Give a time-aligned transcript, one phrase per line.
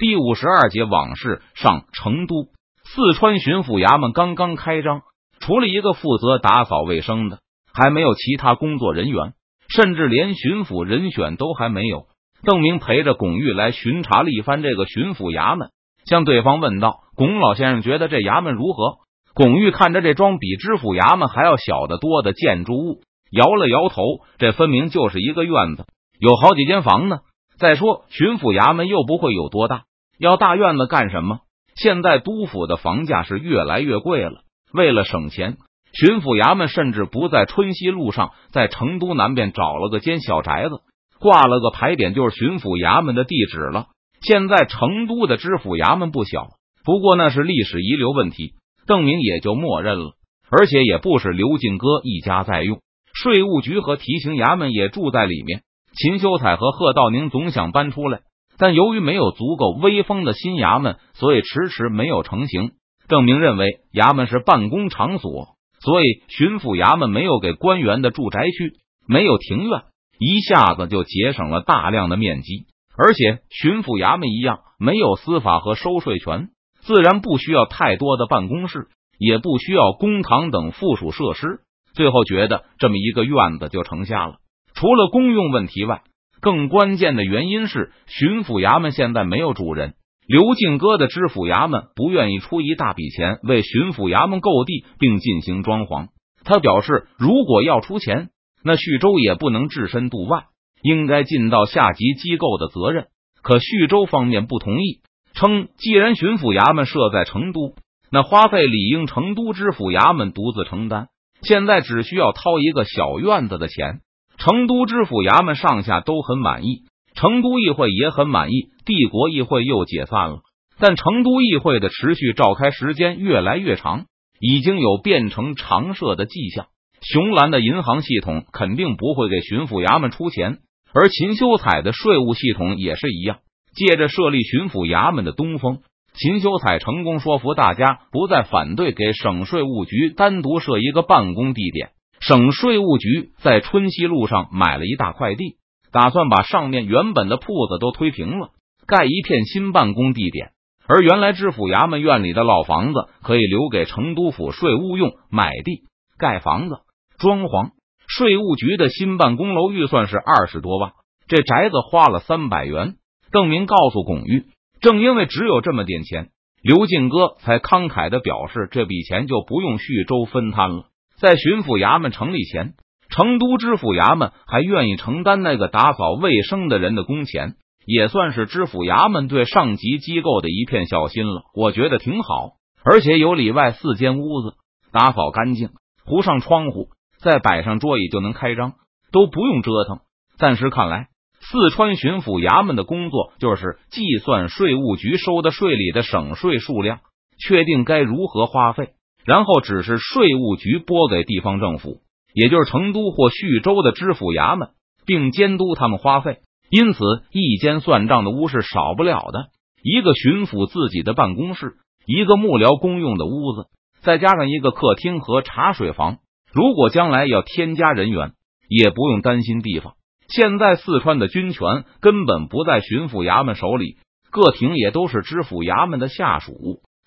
[0.00, 2.46] 第五十二节往事上，成都
[2.84, 5.02] 四川巡抚衙门刚刚开张，
[5.40, 7.40] 除了一个负责打扫卫生的，
[7.74, 9.34] 还没有其他工作人员，
[9.68, 12.06] 甚至连巡抚人选都还没有。
[12.42, 15.68] 邓明陪着巩玉来巡查了一番这个巡抚衙门，
[16.06, 19.00] 向对方问道：“巩老先生觉得这衙门如何？”
[19.36, 24.02] 巩玉看着这桩比知府衙门还要小得多的建筑物，摇了摇头
[24.40, 25.84] ：“这分明就是一个院子，
[26.18, 27.18] 有好几间房呢。
[27.58, 29.82] 再说巡抚衙门又不会有多大。”
[30.20, 31.40] 要大院子干什么？
[31.74, 34.42] 现在督府的房价是越来越贵了。
[34.70, 35.56] 为了省钱，
[35.94, 40.82] 巡抚衙门甚至不在春熙路上，在成都南边找了个间小宅子，
[41.18, 43.86] 挂了个牌匾，就是巡抚衙门的地址了。
[44.20, 46.48] 现在成都的知府衙门不小，
[46.84, 48.52] 不过那是历史遗留问题，
[48.86, 50.12] 邓明也就默认了。
[50.50, 52.80] 而且也不是刘进哥一家在用，
[53.14, 55.62] 税务局和提刑衙门也住在里面。
[55.94, 58.20] 秦修彩和贺道宁总想搬出来。
[58.60, 62.72] 但由于没有足够威风的新衙门，所以迟迟没有成型。
[63.08, 68.74] 郑明认为衙门是办公场所，所以巡抚衙门没有给官员的住宅区，
[69.08, 69.84] 没有庭院，
[70.18, 72.66] 一下子就节省了大量的面积。
[72.98, 76.50] 而且巡抚衙门一样没有司法和收税权，
[76.82, 81.60] 自然不需要太多的办公室，也不需要公堂等附属设施。
[81.94, 84.34] 最后觉得这么一个院子就成下了。
[84.74, 86.02] 除了公用问题外。
[86.40, 89.94] 更关键的原因是，巡抚衙门现在没有主人。
[90.26, 96.08] 刘进哥的知府衙门不愿意出一大笔钱为巡抚衙门购地并进行装潢。
[96.44, 98.28] 他表示，如果要出钱，
[98.62, 100.44] 那徐州也不能置身度外，
[100.82, 103.08] 应该尽到下级机构的责任。
[103.42, 105.00] 可徐州方面不同意，
[105.34, 107.74] 称既然巡抚衙门设在成都，
[108.10, 111.08] 那花费理应成都知府衙门独自承担。
[111.42, 114.00] 现在只需要掏一个小院子的钱。
[114.40, 118.70] 成都知府衙门上下都很满意，成都议会也很满意。
[118.86, 120.38] 帝国议会又解散了，
[120.78, 124.06] 但成都议会的持续召开时间越来越长，
[124.40, 126.68] 已经有变成常设的迹象。
[127.02, 130.58] 熊兰的银行系统肯定不会给巡抚衙门出钱，
[130.94, 133.40] 而秦修彩的税务系统也是一样。
[133.74, 135.80] 借着设立巡抚衙门的东风，
[136.14, 141.90] 秦修彩成功说服大家不再反对给省税务局单独设一个办公地点。
[142.20, 145.56] 省税务局在春熙路上买了一大块地，
[145.90, 148.50] 打算把上面原本的铺子都推平了，
[148.86, 150.50] 盖一片新办公地点。
[150.86, 155.84] 而原来知府衙门院里的老房子可以留给成都府税务用，买地
[156.18, 156.80] 盖房子
[157.18, 157.70] 装潢。
[158.06, 160.92] 税务局的新办公楼预算是二十多万，
[161.28, 162.96] 这宅子花了三百元。
[163.32, 164.46] 邓明告诉巩玉，
[164.80, 170.89] 正因为只有这么点钱，刘进哥才慷慨的表示，这笔钱就不用徐州分摊了。
[171.20, 172.72] 在巡抚衙门成立前，
[173.10, 181.42] 成都知府衙门还愿意承担那个打扫卫生的人的工钱，也算是知府衙门对上级机构的一片孝心了。
[181.54, 184.54] 我觉得挺好，而且有里外四间屋子，
[184.92, 185.68] 打扫干净，
[186.06, 186.88] 糊上窗户，
[187.18, 188.72] 再摆上桌椅就能开张，
[189.12, 189.98] 都不用折腾。
[190.38, 191.08] 暂时看来，
[191.40, 197.00] 四川巡抚衙门的工作就是计算税务局收的税里的省税数量，
[197.38, 198.94] 确定该如何花费。
[199.24, 202.00] 然后只是税务局拨给地方政府，
[202.34, 204.70] 也就是成都或徐州的知府衙门，
[205.06, 206.38] 并监督他们花费。
[206.70, 207.00] 因此，
[207.32, 209.48] 一间算账的屋是少不了的。
[209.82, 211.74] 一个巡抚自己的办公室，
[212.06, 213.66] 一个幕僚公用的屋子，
[214.02, 216.18] 再加上一个客厅和茶水房。
[216.52, 218.32] 如果将来要添加人员，
[218.68, 219.94] 也不用担心地方。
[220.28, 223.96] 现在四川的军权根本不在巡抚衙门手里，
[224.30, 226.52] 各庭也都是知府衙门的下属。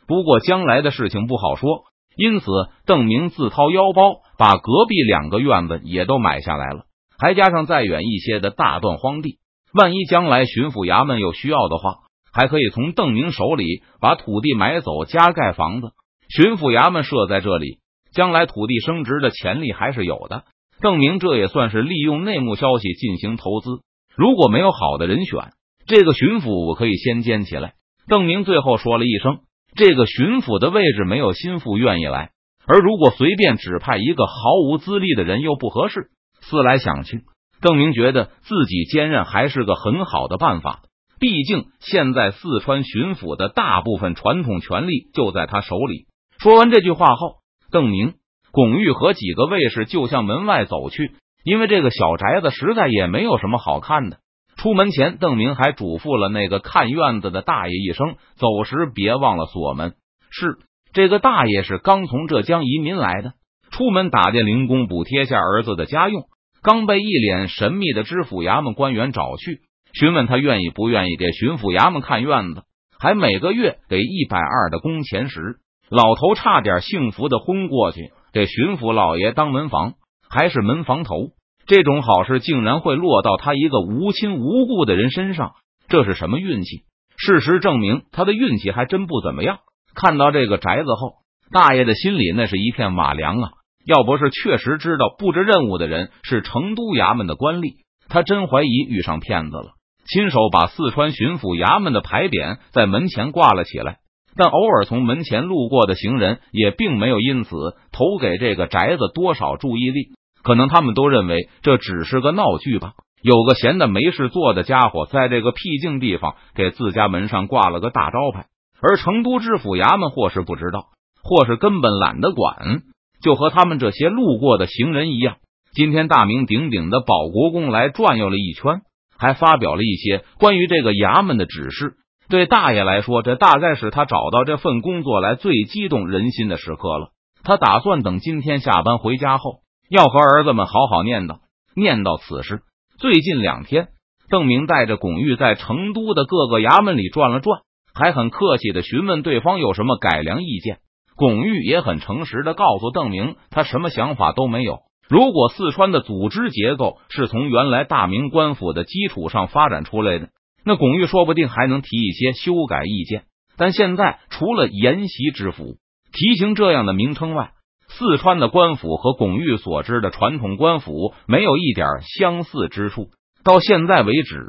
[0.07, 1.85] 不过，将来的事情不好说。
[2.15, 2.45] 因此，
[2.85, 6.85] 邓明自掏腰包把隔壁两个院子也都买下来了，
[7.17, 9.39] 还加上再远一些的大段荒地。
[9.73, 11.95] 万一将来巡抚衙门有需要的话，
[12.31, 15.91] 还可以从邓明手里把土地买走，加盖房子。
[16.29, 17.79] 巡抚衙门设在这里，
[18.13, 20.43] 将来土地升值的潜力还是有的。
[20.81, 23.69] 邓明这也算是利用内幕消息进行投资。
[24.15, 25.53] 如果没有好的人选，
[25.87, 27.73] 这个巡抚我可以先兼起来。
[28.07, 29.39] 邓明最后说了一声。
[29.75, 32.31] 这个巡抚的位置没有心腹愿意来，
[32.67, 34.33] 而如果随便指派一个毫
[34.67, 36.09] 无资历的人又不合适。
[36.41, 37.21] 思来想去，
[37.61, 40.81] 邓明觉得自己兼任还是个很好的办法。
[41.19, 46.07] 毕竟现在四川巡抚的大部分传统权力就在他手里。
[46.37, 47.35] 说完这句话后，
[47.71, 48.15] 邓明、
[48.51, 51.13] 巩玉和几个卫士就向门外走去，
[51.45, 54.17] 因为这个小宅子实在也没有什么好看的。
[54.63, 59.95] 出门前，邓明还嘱咐了那个看院子的大爷一声：“走时别忘了锁门。”
[60.31, 60.55] 是
[60.93, 63.33] 这个大爷是刚从浙江移民来的，
[63.71, 66.27] 出门打点零工补贴下儿子的家用，
[66.61, 69.59] 刚被一脸神秘的知府衙门官员找去
[69.91, 72.63] 询问他愿意不愿意给巡抚衙门看院子。
[72.97, 75.57] 还每个月给一百二的工钱时，
[75.89, 78.13] 老头差点幸福的昏过去。
[78.31, 79.95] 这巡抚老爷当门房，
[80.29, 81.31] 还是门房头，
[81.65, 85.53] 这种好事竟然会落到他一个无亲无故的人身上，
[85.87, 86.83] 这是什么运气？
[87.17, 89.59] 事实证明，他的运气还真不怎么样。
[89.95, 91.13] 看到这个宅子后，
[91.51, 93.51] 大爷的心里那是一片瓦凉啊！
[93.85, 97.75] 要不是确实知道布置任务的人是成都衙门的官吏，
[98.09, 99.73] 他真怀疑遇上骗子了。
[100.05, 103.99] 亲手把四川巡抚衙门的牌匾在门前挂了起来，
[104.35, 107.55] 但偶尔从门前路过的行人也并没有因此
[107.91, 110.09] 投给这个宅子多少注意力。
[110.43, 112.93] 可能他们都认为这只是个闹剧吧。
[113.21, 118.45] 有个闲的没事做的家伙，在这个僻静地方给自家门上挂了个大招牌，
[118.81, 120.87] 而成都知府衙门或是不知道，
[121.23, 122.81] 或是根本懒得管，
[123.23, 125.37] 就和他们这些路过的行人一样。
[125.73, 128.81] 今天大名鼎鼎的保国公来转悠了一圈。
[129.15, 131.93] 还发表了一些关于这个衙门的指示。
[132.27, 137.11] 对大爷来说，这大概是他找到这份工作来最激动人心的时刻了。
[137.41, 141.39] 他打算等今天下班回家后，要和儿子们好好念叨
[141.75, 142.61] 念叨此事。
[142.99, 143.89] 最近两天，
[144.29, 147.61] 邓明带着巩玉在成都的各个衙门里转了转，
[147.93, 150.77] 还很客气的询问对方有什么改良意见。
[151.15, 154.79] 巩玉也很诚实的告诉邓明，他什么想法都没有。
[155.09, 160.29] 如果四川的组织结构是从原来大明官府的基础上发展出来的，
[160.65, 163.25] 那巩玉说不定还能提一些修改意见。
[163.57, 165.75] 但现在除了沿袭知府、
[166.11, 167.51] 提刑这样的名称外，
[167.97, 173.09] 四川的官府和巩玉所知的传统官府没有一点相似之处。
[173.43, 174.39] 到现在为止，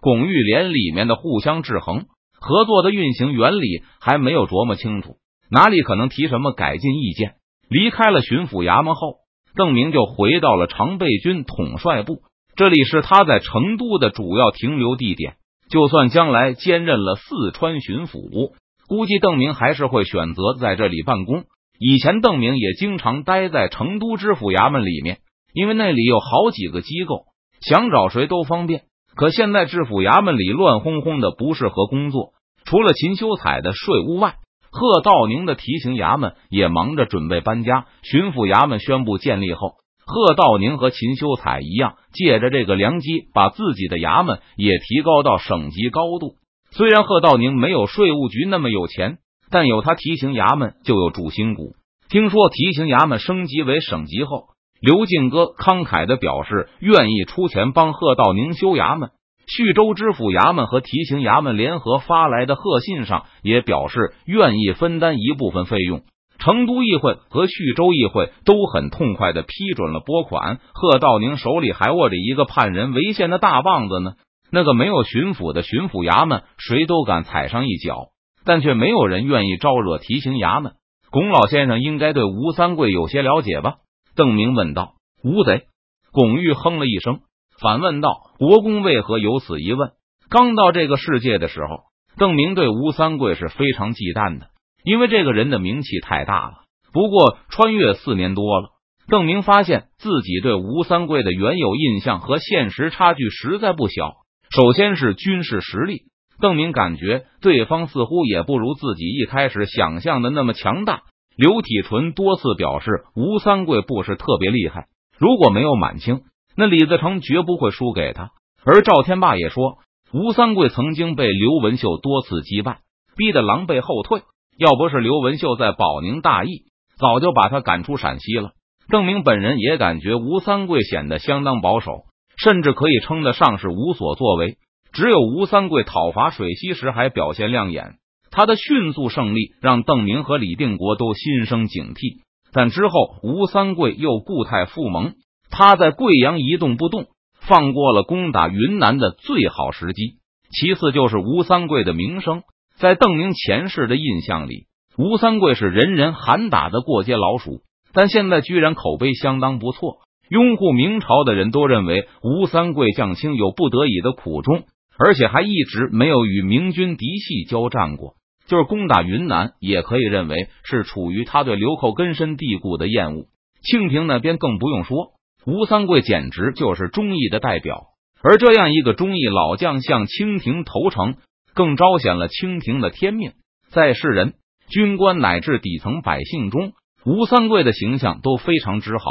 [0.00, 2.04] 巩玉连里面的互相制衡、
[2.38, 5.16] 合作的运行原理还没有琢磨清楚，
[5.50, 7.36] 哪里可能提什么改进意见？
[7.70, 9.24] 离开了巡抚衙门后。
[9.56, 12.22] 邓明就回到了常备军统帅部，
[12.56, 15.36] 这里是他在成都的主要停留地点。
[15.70, 18.52] 就算将来兼任了四川巡抚，
[18.88, 21.44] 估计邓明还是会选择在这里办公。
[21.78, 25.18] 以前邓明也经常待在成都知府衙门里面，
[25.52, 27.24] 因为那里有好几个机构，
[27.60, 28.82] 想找谁都方便。
[29.16, 32.30] 可现在知府衙门里乱哄哄的，不适合工作。
[32.64, 34.36] 除了秦修彩的税务外，
[34.70, 37.86] 贺道宁的提刑衙门也忙着准备搬家。
[38.02, 39.74] 巡抚衙门宣布建立后，
[40.04, 46.36] 贺道宁和秦修彩一样，借着这个良机，把自己的衙门也提高到省级高度。
[46.72, 49.18] 虽然贺道宁没有税务局那么有钱，
[49.50, 51.74] 但有他提刑衙门就有主心骨。
[52.08, 54.48] 听说提刑衙门升级为省级后，
[54.80, 59.10] 刘进哥慷慨的表示愿意出钱帮贺道宁修衙门。
[59.46, 66.02] 徐州知府衙门和提刑衙门联合发来的贺信上也表示愿意分担一部分费用。
[66.38, 70.58] 成都议会和徐州议会都很痛快的批准了拨款。
[70.72, 74.12] 贺道宁手里还握着一个判人违宪的大棒子呢。
[74.50, 78.08] 那个没有巡抚的巡抚衙门，谁都敢踩上一脚，
[78.44, 80.74] 但却没有人愿意招惹提刑衙门。
[81.10, 83.76] 龚老先生应该对吴三桂有些了解吧？
[84.16, 84.94] 邓明问道。
[85.22, 85.64] 吴贼。
[86.12, 87.20] 龚玉哼了一声。
[87.60, 89.92] 反问道：“国公为何有此疑问？”
[90.28, 91.84] 刚到这个世界的时候，
[92.18, 94.48] 邓明对吴三桂是非常忌惮的，
[94.82, 96.54] 因为这个人的名气太大了。
[96.92, 98.70] 不过穿越四年多了，
[99.06, 104.14] 邓明发现自己对吴三桂的原有印象和现实差距实在不小。
[104.50, 106.02] 首先是军事实力，
[106.40, 111.02] 邓明感觉对方似乎也不如自己一开始想象的那么强大。
[111.36, 114.86] 刘体纯多次表示吴三桂不是特别厉害，
[115.18, 116.20] 如果没有满清。
[116.56, 118.30] 那李自成绝不会输给他，
[118.64, 119.78] 而赵天霸也说，
[120.12, 122.78] 吴三桂曾经被刘文秀多次击败，
[123.16, 124.22] 逼得狼狈后退。
[124.56, 128.52] 要不是刘文秀在保宁大义，早就把他赶出陕西了。
[128.88, 132.04] 邓明本人也感觉吴三桂显得相当保守，
[132.36, 134.56] 甚至可以称得上是无所作为。
[134.94, 137.96] 只有吴三桂讨伐水西时还表现亮眼，
[138.30, 142.22] 他的迅速胜利让邓明和李定国都心生警惕。
[142.52, 145.14] 但之后吴三桂又固态复萌。
[145.50, 147.06] 他在贵阳一动不动，
[147.40, 150.18] 放过了攻打云南的最好时机。
[150.50, 152.42] 其次就是吴三桂的名声，
[152.76, 159.98] 在邓明前世的印象里，吴三桂是人人喊打的过街老鼠，但现在居然口碑相当不错。
[160.28, 164.64] 拥护明朝的人都认为吴三桂降清有不得已的苦衷，
[164.98, 168.14] 而且还一直没有与明军嫡系交战过。
[168.46, 173.26] 就是攻打云南，也可以认为是处于他对流寇根深蒂固的厌恶。
[173.62, 175.12] 清廷那边更不用说。
[175.46, 177.84] 吴三桂简直就是忠义的代表，
[178.22, 181.16] 而这样一个忠义老将向清廷投诚，
[181.54, 183.32] 更彰显了清廷的天命。
[183.70, 184.34] 在世人、
[184.68, 186.72] 军官乃至底层百姓中，
[187.04, 189.04] 吴三桂的形象都非常之好。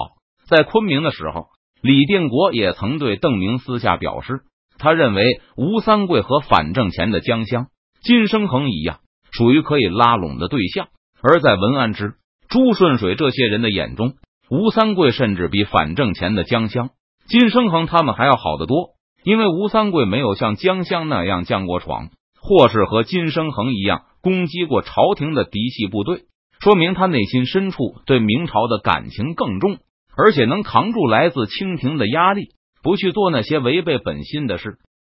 [0.47, 1.47] 在昆明的时候，
[1.81, 4.41] 李定国也曾对邓明私下表示，
[4.83, 7.67] 他认为吴三桂和反正前的江乡
[8.03, 8.99] 金生恒一样，
[9.31, 10.89] 属于可以拉拢的对象。
[11.21, 12.15] 而在文安之、
[12.49, 14.15] 朱顺水这些人的眼中，
[14.49, 16.89] 吴三桂甚至比反正前的江香、
[17.27, 18.89] 金生恒他们还要好得多。
[19.23, 22.09] 因为吴三桂没有像江香那样降过闯，
[22.41, 26.23] 或是和金生恒一样攻击过朝廷的嫡系部队，
[26.59, 29.77] 说明他内心深处对明朝的感情更重，
[30.17, 32.49] 而且能扛住来自清廷的压力，
[32.83, 34.77] 不去做那些违背本心的事。